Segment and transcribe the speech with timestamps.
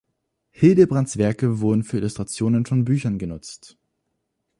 [0.49, 3.77] Hildebrands Werke wurden für Illustrationen von Büchern genutzt.